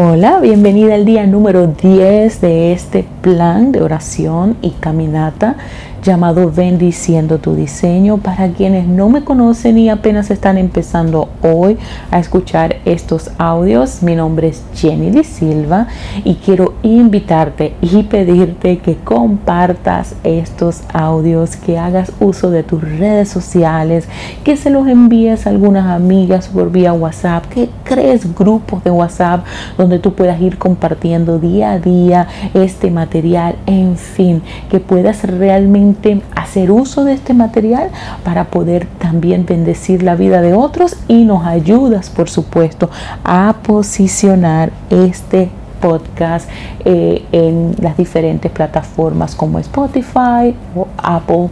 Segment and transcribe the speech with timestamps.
[0.00, 5.56] Hola, bienvenida al día número 10 de este plan de oración y caminata
[6.02, 8.18] llamado Bendiciendo tu diseño.
[8.18, 11.78] Para quienes no me conocen y apenas están empezando hoy
[12.10, 15.88] a escuchar estos audios, mi nombre es Jenny de Silva
[16.24, 23.28] y quiero invitarte y pedirte que compartas estos audios, que hagas uso de tus redes
[23.28, 24.08] sociales,
[24.44, 29.44] que se los envíes a algunas amigas por vía WhatsApp, que crees grupos de WhatsApp
[29.76, 35.87] donde tú puedas ir compartiendo día a día este material, en fin, que puedas realmente
[36.34, 37.90] hacer uso de este material
[38.24, 42.90] para poder también bendecir la vida de otros y nos ayudas, por supuesto,
[43.24, 46.48] a posicionar este podcast
[46.84, 51.48] eh, en las diferentes plataformas como Spotify o Apple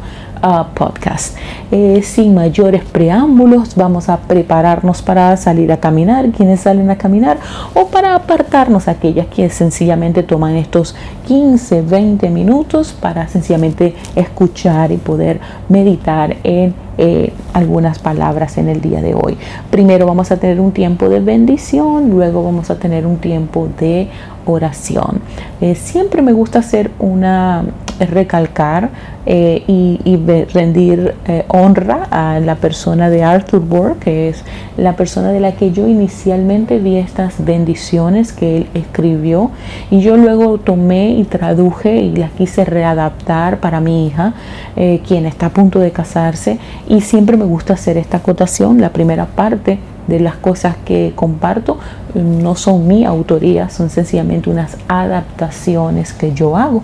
[0.75, 1.37] podcast.
[1.71, 7.39] Eh, sin mayores preámbulos, vamos a prepararnos para salir a caminar, quienes salen a caminar,
[7.75, 10.95] o para apartarnos aquellas que sencillamente toman estos
[11.27, 18.81] 15, 20 minutos para sencillamente escuchar y poder meditar en eh, algunas palabras en el
[18.81, 19.37] día de hoy.
[19.71, 24.09] Primero vamos a tener un tiempo de bendición, luego vamos a tener un tiempo de
[24.47, 25.21] oración.
[25.61, 27.65] Eh, siempre me gusta hacer una
[27.99, 28.91] recalcar
[29.29, 30.17] eh, y,
[30.53, 34.45] rendir eh, honra a la persona de Arthur Burke, que es
[34.77, 39.51] la persona de la que yo inicialmente vi estas bendiciones que él escribió
[39.91, 44.35] y yo luego tomé y traduje y las quise readaptar para mi hija,
[44.77, 46.59] eh, quien está a punto de casarse
[46.89, 51.79] y siempre me gusta hacer esta acotación, la primera parte de las cosas que comparto
[52.23, 56.83] no son mi autoría, son sencillamente unas adaptaciones que yo hago.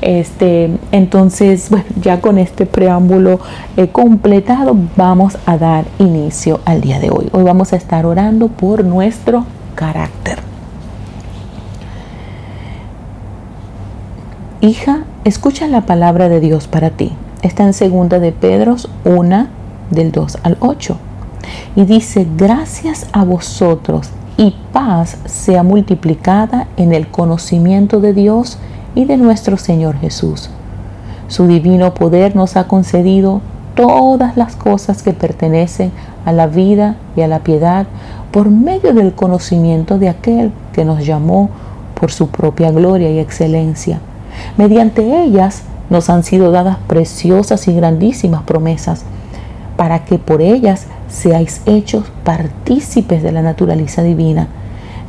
[0.00, 3.40] Este, entonces, bueno, ya con este preámbulo
[3.76, 7.28] eh, completado, vamos a dar inicio al día de hoy.
[7.32, 10.38] Hoy vamos a estar orando por nuestro carácter.
[14.60, 17.12] Hija, escucha la palabra de Dios para ti.
[17.42, 19.46] Está en segunda de Pedro 1
[19.90, 20.96] del 2 al 8
[21.76, 28.58] y dice, gracias a vosotros y paz sea multiplicada en el conocimiento de Dios
[28.94, 30.50] y de nuestro Señor Jesús.
[31.28, 33.40] Su divino poder nos ha concedido
[33.74, 35.92] todas las cosas que pertenecen
[36.24, 37.86] a la vida y a la piedad
[38.30, 41.50] por medio del conocimiento de aquel que nos llamó
[41.98, 44.00] por su propia gloria y excelencia.
[44.56, 49.04] Mediante ellas nos han sido dadas preciosas y grandísimas promesas,
[49.76, 54.48] para que por ellas seáis hechos partícipes de la naturaleza divina,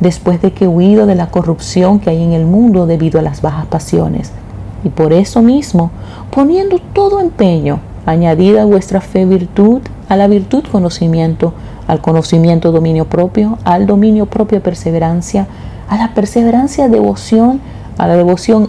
[0.00, 3.42] después de que huido de la corrupción que hay en el mundo debido a las
[3.42, 4.32] bajas pasiones.
[4.84, 5.90] Y por eso mismo,
[6.30, 11.54] poniendo todo empeño, añadida vuestra fe virtud, a la virtud conocimiento,
[11.88, 15.46] al conocimiento dominio propio, al dominio propio perseverancia,
[15.88, 17.60] a la perseverancia devoción,
[17.98, 18.68] a la devoción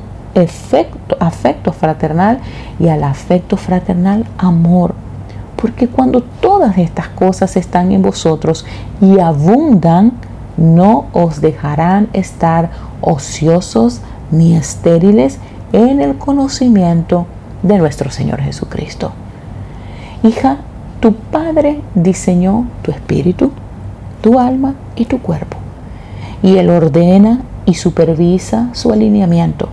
[1.19, 2.39] afecto fraternal
[2.79, 4.93] y al afecto fraternal amor
[5.57, 8.65] porque cuando todas estas cosas están en vosotros
[9.01, 10.13] y abundan,
[10.55, 12.69] no os dejarán estar
[13.01, 14.01] ociosos
[14.31, 15.39] ni estériles
[15.73, 17.25] en el conocimiento
[17.63, 19.11] de nuestro Señor Jesucristo.
[20.23, 20.57] Hija,
[20.99, 23.51] tu Padre diseñó tu espíritu,
[24.21, 25.57] tu alma y tu cuerpo,
[26.41, 29.69] y Él ordena y supervisa su alineamiento.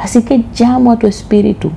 [0.00, 1.70] Así que llamo a tu espíritu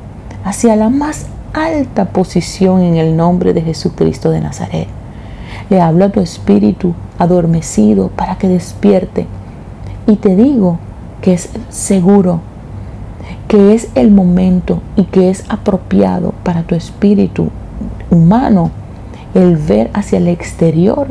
[0.43, 4.87] hacia la más alta posición en el nombre de Jesucristo de Nazaret.
[5.69, 9.27] Le hablo a tu espíritu adormecido para que despierte.
[10.07, 10.79] Y te digo
[11.21, 12.41] que es seguro,
[13.47, 17.49] que es el momento y que es apropiado para tu espíritu
[18.09, 18.71] humano
[19.33, 21.07] el ver hacia el exterior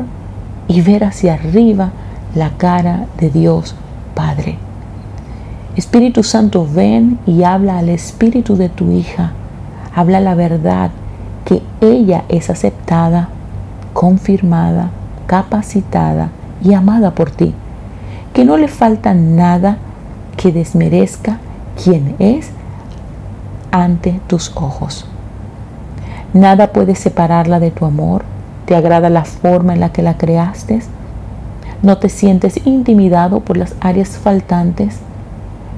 [0.67, 1.91] y ver hacia arriba
[2.35, 3.75] la cara de Dios
[4.15, 4.57] Padre.
[5.75, 9.31] Espíritu Santo, ven y habla al espíritu de tu hija
[9.95, 10.91] habla la verdad,
[11.45, 13.29] que ella es aceptada,
[13.93, 14.89] confirmada,
[15.27, 16.29] capacitada
[16.63, 17.53] y amada por ti,
[18.33, 19.77] que no le falta nada
[20.37, 21.39] que desmerezca
[21.83, 22.51] quien es
[23.71, 25.05] ante tus ojos.
[26.33, 28.23] Nada puede separarla de tu amor,
[28.65, 30.79] te agrada la forma en la que la creaste,
[31.81, 34.99] no te sientes intimidado por las áreas faltantes,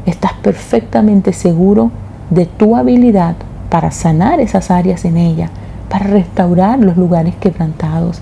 [0.06, 1.92] estás perfectamente seguro
[2.30, 3.36] de tu habilidad
[3.74, 5.50] para sanar esas áreas en ella,
[5.90, 8.22] para restaurar los lugares quebrantados,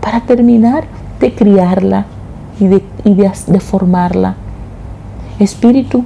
[0.00, 0.84] para terminar
[1.20, 2.06] de criarla
[2.58, 4.36] y de, de formarla.
[5.38, 6.04] Espíritu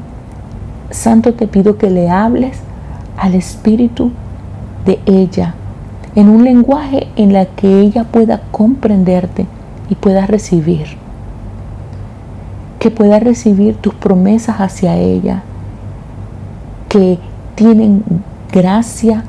[0.91, 2.59] Santo, te pido que le hables
[3.17, 4.11] al espíritu
[4.85, 5.55] de ella
[6.17, 9.47] en un lenguaje en la que ella pueda comprenderte
[9.91, 10.97] y pueda recibir.
[12.81, 15.45] que pueda recibir tus promesas hacia ella,
[16.89, 17.21] que
[17.55, 18.03] tienen
[18.53, 19.25] gracia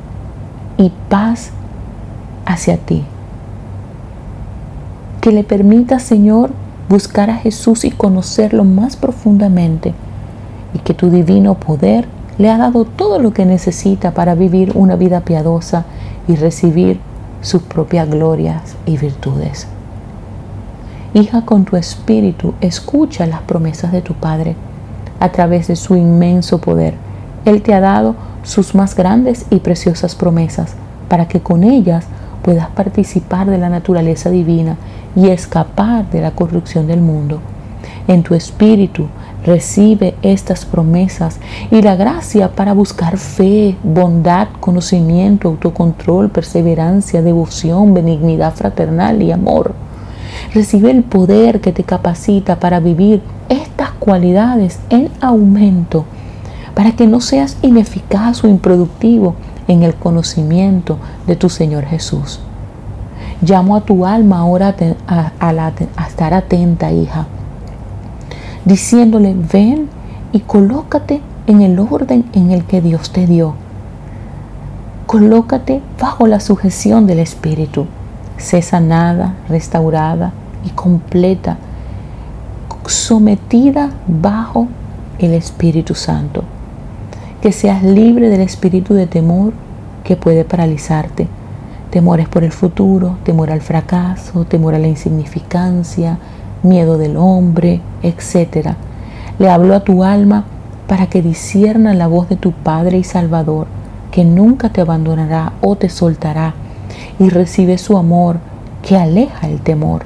[0.78, 1.52] y paz
[2.46, 3.04] hacia ti.
[5.22, 6.52] Que le permita, Señor,
[6.90, 9.94] buscar a Jesús y conocerlo más profundamente
[10.74, 14.96] y que tu divino poder le ha dado todo lo que necesita para vivir una
[14.96, 15.86] vida piadosa
[16.28, 17.00] y recibir
[17.42, 19.68] sus propias glorias y virtudes.
[21.14, 24.56] Hija, con tu espíritu, escucha las promesas de tu Padre
[25.20, 26.96] a través de su inmenso poder.
[27.46, 30.76] Él te ha dado sus más grandes y preciosas promesas
[31.10, 32.06] para que con ellas
[32.42, 34.78] puedas participar de la naturaleza divina
[35.16, 37.40] y escapar de la corrupción del mundo.
[38.08, 39.08] En tu espíritu
[39.46, 41.40] recibe estas promesas
[41.72, 49.74] y la gracia para buscar fe, bondad, conocimiento, autocontrol, perseverancia, devoción, benignidad fraternal y amor.
[50.54, 56.06] Recibe el poder que te capacita para vivir estas cualidades en aumento,
[56.76, 59.36] para que no seas ineficaz o improductivo
[59.68, 60.98] en el conocimiento
[61.28, 62.40] de tu Señor Jesús.
[63.42, 64.76] Llamo a tu alma ahora
[65.08, 65.72] a,
[66.08, 67.28] estar atenta, hija,
[68.66, 69.90] diciéndole, ven
[70.32, 73.56] y colócate en el orden en el que Dios te dio.
[75.06, 77.86] Colócate bajo la sujeción del Espíritu.
[78.38, 80.32] Sé sanada, restaurada
[80.66, 81.58] y completa,
[82.88, 84.68] sometida bajo
[85.20, 86.44] el Espíritu Santo.
[87.44, 89.52] Que seas libre del espíritu de temor
[90.06, 91.28] que puede paralizarte
[91.92, 96.20] temores por el futuro, temor al fracaso, temor a la insignificancia,
[96.64, 98.70] miedo del hombre, etc.
[99.40, 100.46] Le hablo a tu alma
[100.88, 103.68] para que disierna la voz de tu Padre y Salvador,
[104.10, 106.54] que nunca te abandonará o te soltará,
[107.20, 108.38] y recibe su amor
[108.82, 110.04] que aleja el temor.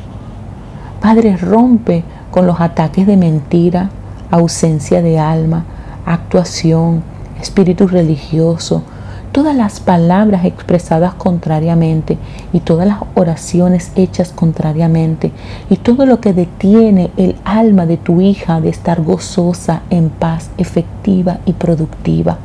[1.00, 3.92] Padre, rompe con los ataques de mentira,
[4.32, 5.66] ausencia de alma,
[6.04, 7.04] actuación,
[7.42, 8.84] espíritu religioso,
[9.32, 12.18] todas las palabras expresadas contrariamente
[12.54, 15.32] y todas las oraciones hechas contrariamente
[15.70, 20.50] y todo lo que detiene el alma de tu hija de estar gozosa, en paz,
[20.58, 22.38] efectiva y productiva.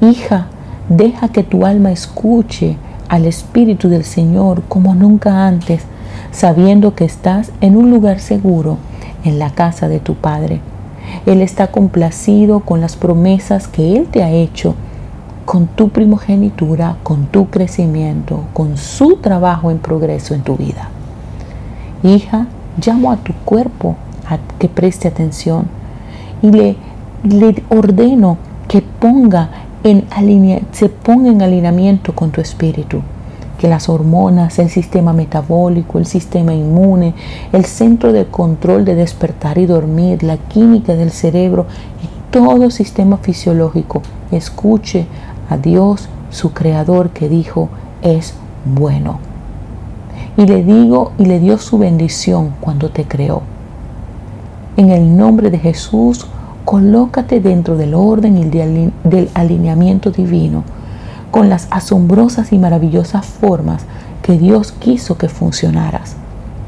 [0.00, 0.46] Hija,
[0.88, 2.76] deja que tu alma escuche
[3.08, 5.82] al Espíritu del Señor como nunca antes,
[6.32, 8.78] sabiendo que estás en un lugar seguro,
[9.24, 10.60] en la casa de tu Padre.
[11.26, 14.74] Él está complacido con las promesas que Él te ha hecho
[15.44, 20.88] con tu primogenitura, con tu crecimiento, con su trabajo en progreso en tu vida.
[22.02, 22.46] Hija,
[22.84, 23.96] llamo a tu cuerpo
[24.28, 25.66] a que preste atención
[26.42, 26.76] y le,
[27.24, 28.38] le ordeno
[28.68, 29.50] que ponga
[29.82, 30.04] en
[30.72, 33.02] se ponga en alineamiento con tu espíritu.
[33.64, 37.14] Que las hormonas, el sistema metabólico, el sistema inmune,
[37.50, 41.64] el centro de control de despertar y dormir, la química del cerebro
[42.02, 45.06] y todo sistema fisiológico escuche
[45.48, 47.70] a Dios, su creador, que dijo,
[48.02, 48.34] es
[48.66, 49.18] bueno.
[50.36, 53.40] Y le digo y le dio su bendición cuando te creó.
[54.76, 56.26] En el nombre de Jesús,
[56.66, 60.64] colócate dentro del orden y del alineamiento divino,
[61.34, 63.82] con las asombrosas y maravillosas formas
[64.22, 66.14] que Dios quiso que funcionaras.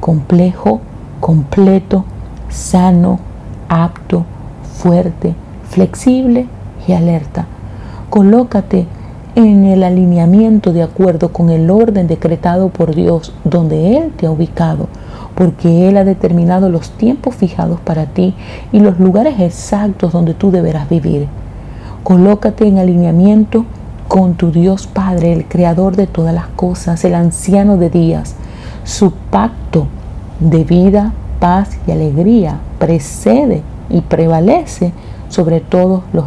[0.01, 0.81] Complejo,
[1.21, 2.05] completo,
[2.49, 3.21] sano,
[3.69, 4.25] apto,
[4.79, 5.37] fuerte,
[5.69, 6.49] flexible
[6.89, 7.47] y alerta
[8.11, 8.89] Colócate
[9.37, 14.33] en el alineamiento de acuerdo con el orden decretado por Dios, donde Él te ha
[14.33, 14.89] ubicado,
[15.37, 18.35] porque Él ha determinado los tiempos fijados para ti
[18.73, 21.29] y los lugares exactos donde tú deberás vivir.
[22.03, 23.65] Colócate en alineamiento
[24.09, 28.35] con tu Dios Padre, el Creador de todas las cosas, el anciano de días.
[28.85, 29.87] Su pacto
[30.41, 34.93] de vida, paz y alegría precede y prevalece
[35.29, 36.27] sobre todos los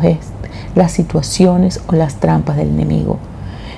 [0.75, 3.17] las situaciones o las trampas del enemigo.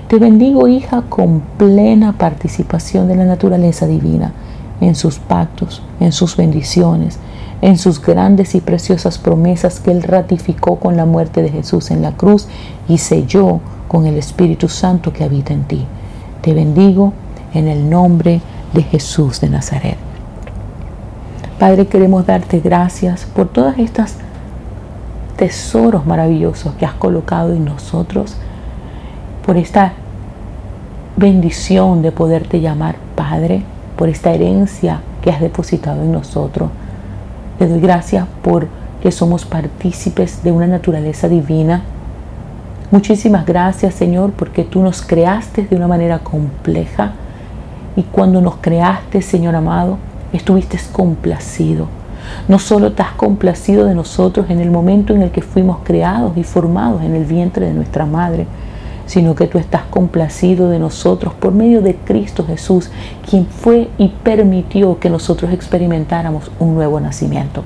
[0.08, 4.34] Te bendigo, hija, con plena participación de la naturaleza divina,
[4.82, 7.20] en sus pactos, en sus bendiciones,
[7.62, 12.02] en sus grandes y preciosas promesas que Él ratificó con la muerte de Jesús en
[12.02, 12.48] la cruz
[12.88, 15.86] y selló con el Espíritu Santo que habita en ti.
[16.42, 17.14] Te bendigo
[17.54, 18.42] en el nombre
[18.74, 19.98] de Jesús de Nazaret.
[21.60, 24.16] Padre, queremos darte gracias por todas estas
[25.38, 28.36] tesoros maravillosos que has colocado en nosotros,
[29.46, 29.94] por esta
[31.18, 33.64] bendición de poderte llamar Padre,
[33.98, 36.70] por esta herencia que has depositado en nosotros.
[37.62, 38.68] Te doy gracias por
[39.04, 41.84] que somos partícipes de una naturaleza divina.
[42.90, 47.12] Muchísimas gracias, Señor, porque tú nos creaste de una manera compleja
[47.96, 50.00] y cuando nos creaste, Señor amado,
[50.34, 51.86] estuviste complacido
[52.48, 56.36] No solo te has complacido de nosotros en el momento en el que fuimos creados
[56.38, 58.48] y formados en el vientre de nuestra madre,
[59.12, 62.90] sino que tú estás complacido de nosotros por medio de Cristo Jesús,
[63.30, 67.66] quien fue y permitió que nosotros experimentáramos un nuevo nacimiento.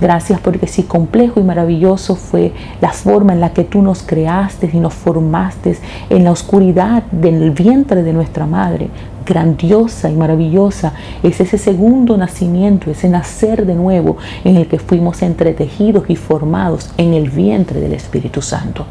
[0.00, 4.70] Gracias porque si complejo y maravilloso fue la forma en la que tú nos creaste
[4.72, 5.76] y nos formaste
[6.10, 8.88] en la oscuridad del vientre de nuestra madre,
[9.26, 10.92] grandiosa y maravillosa
[11.24, 16.90] es ese segundo nacimiento, ese nacer de nuevo en el que fuimos entretejidos y formados
[16.98, 18.86] en el vientre del Espíritu Santo.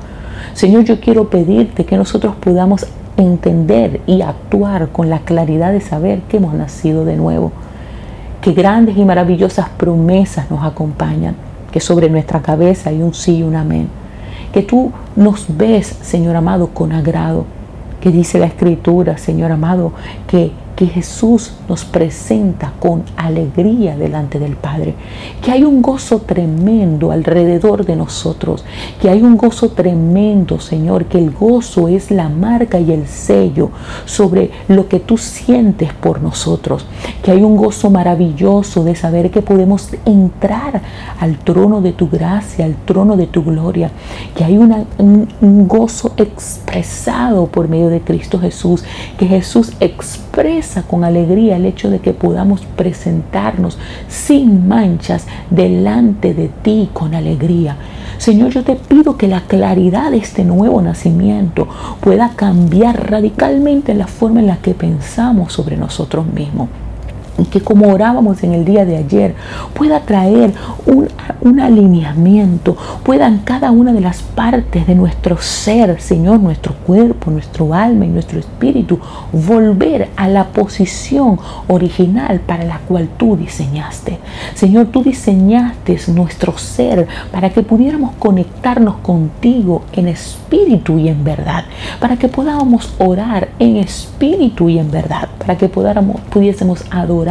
[0.53, 2.85] Señor, yo quiero pedirte que nosotros podamos
[3.17, 7.51] entender y actuar con la claridad de saber que hemos nacido de nuevo
[8.41, 11.35] que grandes y maravillosas promesas nos acompañan,
[11.71, 13.89] que sobre nuestra cabeza hay un sí y un amén,
[14.53, 17.45] que tú nos ves, Señor amado, con agrado,
[17.99, 19.91] que dice la Escritura, Señor amado,
[20.27, 24.93] que que Jesús nos presenta con alegría delante del Padre,
[25.41, 28.63] que hay un gozo tremendo alrededor de nosotros,
[29.01, 33.71] que hay un gozo tremendo, Señor, que el gozo es la marca y el sello
[34.05, 36.85] sobre lo que tú sientes por nosotros,
[37.23, 40.83] que hay un gozo maravilloso de saber que podemos entrar
[41.19, 43.89] al trono de tu gracia, al trono de tu gloria,
[44.35, 44.77] que hay un,
[45.67, 48.83] gozo expresado por medio de Cristo Jesús,
[49.17, 56.49] que Jesús expresa con alegría el hecho de que podamos presentarnos sin manchas delante de
[56.49, 57.77] ti con alegría.
[58.17, 61.67] Señor, yo te pido que la claridad de este nuevo nacimiento
[62.01, 66.69] pueda cambiar radicalmente la forma en la que pensamos sobre nosotros mismos
[67.45, 69.35] que como orábamos en el día de ayer,
[69.73, 70.53] pueda traer
[70.85, 71.07] un,
[71.59, 78.05] alineamiento, puedan cada una de las partes de nuestro ser, Señor, nuestro cuerpo, nuestro alma
[78.05, 78.99] y nuestro espíritu,
[79.31, 84.19] volver a la posición original para la cual tú diseñaste.
[84.53, 91.65] Señor, tú diseñaste nuestro ser para que pudiéramos conectarnos contigo en espíritu y en verdad,
[91.99, 97.26] para que podamos orar en espíritu y en verdad, para que podamos, pudiésemos adorar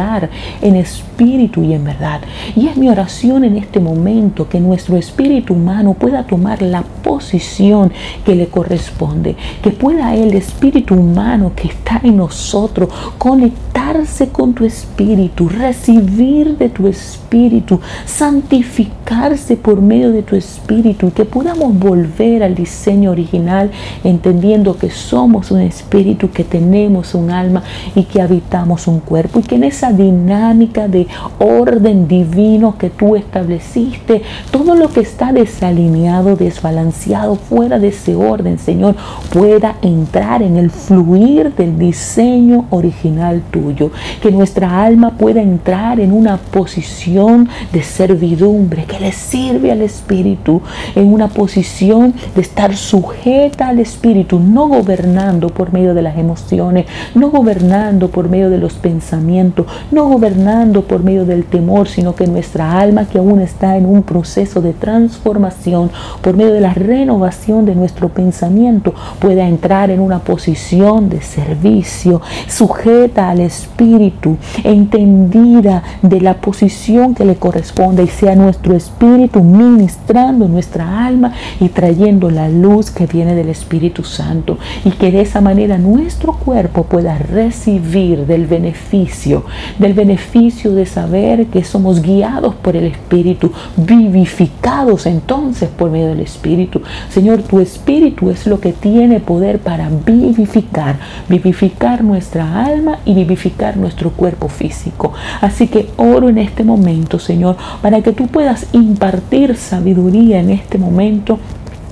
[0.61, 2.21] en espíritu y en verdad.
[2.55, 7.91] Y es mi oración en este momento que nuestro espíritu humano pueda tomar la posición
[8.25, 14.65] que le corresponde, que pueda el espíritu humano que está en nosotros conectarse con tu
[14.65, 22.43] espíritu, recibir de tu espíritu, santificarse por medio de tu espíritu y que podamos volver
[22.43, 23.71] al diseño original
[24.03, 27.63] entendiendo que somos un espíritu, que tenemos un alma
[27.95, 31.07] y que habitamos un cuerpo y que en esa dinámica de
[31.39, 38.59] orden divino que tú estableciste, todo lo que está desalineado, desbalanceado, fuera de ese orden,
[38.59, 38.95] Señor,
[39.31, 43.91] pueda entrar en el fluir del diseño original tuyo.
[44.21, 50.61] Que nuestra alma pueda entrar en una posición de servidumbre que le sirve al Espíritu,
[50.95, 56.85] en una posición de estar sujeta al Espíritu, no gobernando por medio de las emociones,
[57.15, 62.27] no gobernando por medio de los pensamientos, no gobernando por medio del temor, sino que
[62.27, 65.89] nuestra alma que aún está en un proceso de transformación,
[66.21, 72.21] por medio de la renovación de nuestro pensamiento, pueda entrar en una posición de servicio,
[72.47, 80.47] sujeta al Espíritu, entendida de la posición que le corresponde y sea nuestro Espíritu ministrando
[80.47, 85.41] nuestra alma y trayendo la luz que viene del Espíritu Santo y que de esa
[85.41, 89.45] manera nuestro cuerpo pueda recibir del beneficio
[89.79, 96.21] del beneficio de saber que somos guiados por el Espíritu, vivificados entonces por medio del
[96.21, 96.81] Espíritu.
[97.09, 100.97] Señor, tu Espíritu es lo que tiene poder para vivificar,
[101.29, 105.13] vivificar nuestra alma y vivificar nuestro cuerpo físico.
[105.41, 110.77] Así que oro en este momento, Señor, para que tú puedas impartir sabiduría en este
[110.77, 111.39] momento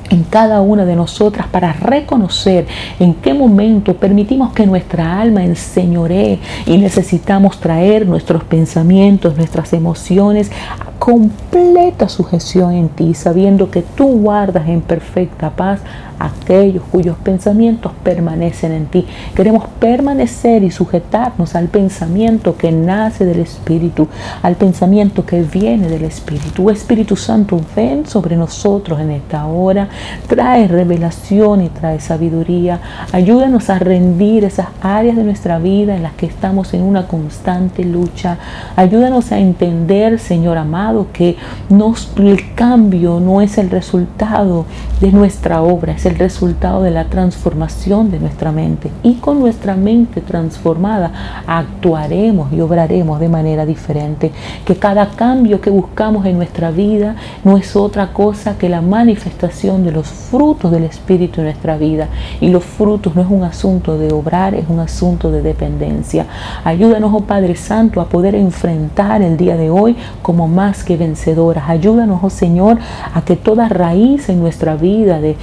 [0.10, 2.68] en cada una de nosotras para reconocer
[3.00, 10.52] en qué momento permitimos que nuestra alma enseñoree y necesitamos traer nuestros pensamientos, nuestras emociones
[10.80, 15.82] a completa sujeción en ti, sabiendo que tú guardas en perfecta paz
[16.20, 19.06] aquellos cuyos pensamientos permanecen en ti.
[19.36, 24.08] Queremos permanecer y sujetarnos al pensamiento que nace del Espíritu,
[24.42, 26.70] al pensamiento que viene del Espíritu.
[26.70, 29.90] Espíritu Santo, ven sobre nosotros en esta hora,
[30.28, 32.80] trae revelación y trae sabiduría.
[33.12, 37.84] Ayúdanos a rendir esas áreas de nuestra vida en las que estamos en una constante
[37.84, 38.38] lucha.
[38.76, 41.38] Ayúdanos a entender, Señor amado, que
[41.70, 44.66] el cambio no es el resultado
[45.02, 48.92] de nuestra obra, el resultado de la transformación de nuestra mente.
[49.04, 54.32] Y con nuestra mente transformada actuaremos y obraremos de manera diferente.
[54.66, 59.84] Que cada cambio que buscamos en nuestra vida no es otra cosa que la manifestación
[59.84, 62.10] de los frutos del Espíritu en nuestra vida.
[62.42, 66.26] Y los frutos no es un asunto de obrar, es un asunto de dependencia.
[66.64, 71.70] Ayúdanos, oh Padre Santo, a poder enfrentar el día de hoy como más que vencedoras.
[71.70, 72.78] Ayúdanos, oh Señor,
[73.14, 75.36] a que toda raíz en nuestra vida de,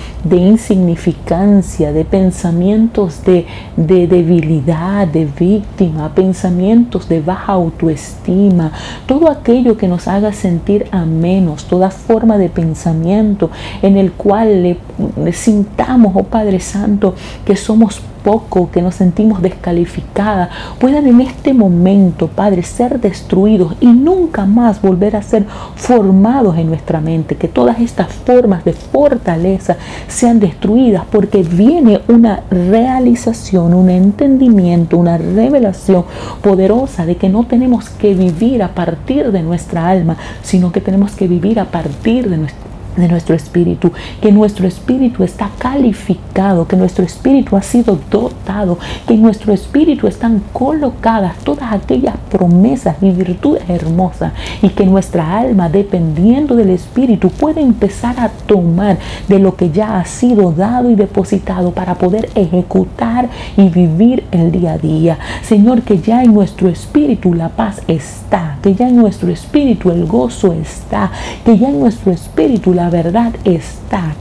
[0.52, 8.72] insignificancia, de pensamientos de, de debilidad, de víctima, pensamientos de baja autoestima,
[9.06, 13.50] todo aquello que nos haga sentir a menos, toda forma de pensamiento
[13.82, 14.76] en el cual le,
[15.22, 21.52] le sintamos, oh Padre Santo, que somos poco, que nos sentimos descalificadas, puedan en este
[21.52, 25.44] momento, Padre, ser destruidos y nunca más volver a ser
[25.76, 27.36] formados en nuestra mente.
[27.36, 29.76] Que todas estas formas de fortaleza
[30.08, 36.04] sean destruidas porque viene una realización, un entendimiento, una revelación
[36.42, 41.12] poderosa de que no tenemos que vivir a partir de nuestra alma, sino que tenemos
[41.12, 46.76] que vivir a partir de nuestra de nuestro espíritu, que nuestro espíritu está calificado, que
[46.76, 53.10] nuestro espíritu ha sido dotado, que en nuestro espíritu están colocadas todas aquellas promesas y
[53.10, 54.32] virtudes hermosas
[54.62, 59.98] y que nuestra alma, dependiendo del espíritu, puede empezar a tomar de lo que ya
[59.98, 65.18] ha sido dado y depositado para poder ejecutar y vivir el día a día.
[65.42, 70.06] Señor, que ya en nuestro espíritu la paz está, que ya en nuestro espíritu el
[70.06, 71.10] gozo está,
[71.44, 73.32] que ya en nuestro espíritu la la verdad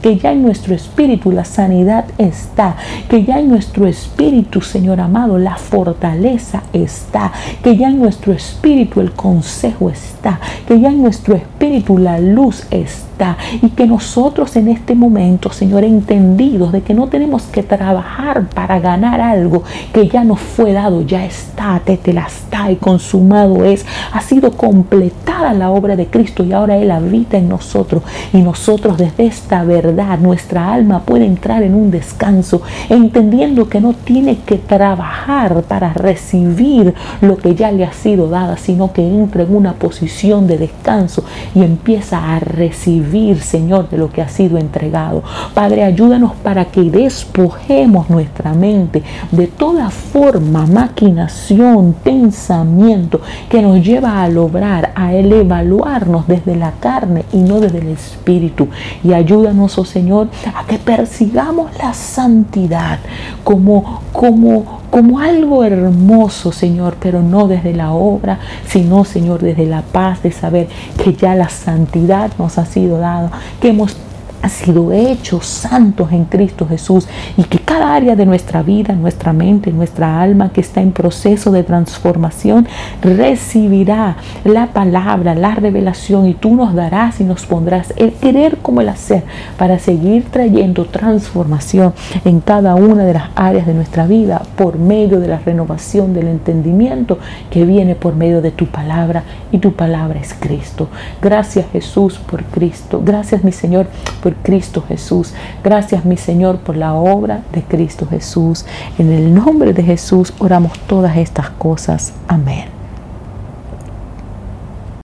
[0.02, 2.76] que ya en nuestro espíritu la sanidad está,
[3.08, 9.00] que ya en nuestro espíritu, Señor amado, la fortaleza está, que ya en nuestro espíritu
[9.00, 13.36] el consejo está, que ya en nuestro espíritu la luz está.
[13.60, 18.80] Y que nosotros en este momento, Señor, entendidos de que no tenemos que trabajar para
[18.80, 19.62] ganar algo
[19.92, 24.20] que ya nos fue dado, ya está, te, te la está y consumado es, ha
[24.22, 28.02] sido completada la obra de Cristo y ahora Él habita en nosotros.
[28.32, 33.92] Y nosotros desde esta verdad, nuestra alma puede entrar en un descanso, entendiendo que no
[33.92, 39.42] tiene que trabajar para recibir lo que ya le ha sido dado, sino que entra
[39.42, 44.58] en una posición de descanso y empieza a recibir Señor, de lo que ha sido
[44.58, 45.22] entregado.
[45.54, 54.22] Padre, ayúdanos para que despojemos nuestra mente de toda forma, maquinación, pensamiento que nos lleva
[54.22, 58.68] a lograr, a evaluarnos desde la carne y no desde el espíritu.
[59.04, 62.98] Y ayúdanos, oh Señor, a que persigamos la santidad
[63.44, 69.82] como, como, como algo hermoso, Señor, pero no desde la obra, sino, Señor, desde la
[69.82, 70.68] paz de saber
[71.02, 73.96] que ya la santidad nos ha sido dado, que hemos
[74.42, 79.32] ha sido hechos santos en Cristo Jesús y que cada área de nuestra vida, nuestra
[79.32, 82.66] mente, nuestra alma que está en proceso de transformación
[83.00, 88.80] recibirá la palabra, la revelación y tú nos darás y nos pondrás el querer como
[88.80, 89.22] el hacer
[89.56, 95.20] para seguir trayendo transformación en cada una de las áreas de nuestra vida por medio
[95.20, 97.18] de la renovación del entendimiento
[97.50, 100.88] que viene por medio de tu palabra y tu palabra es Cristo.
[101.20, 103.00] Gracias Jesús por Cristo.
[103.04, 103.86] Gracias mi Señor
[104.22, 105.34] por Cristo Jesús.
[105.62, 108.64] Gracias mi Señor por la obra de Cristo Jesús.
[108.98, 112.12] En el nombre de Jesús oramos todas estas cosas.
[112.28, 112.81] Amén.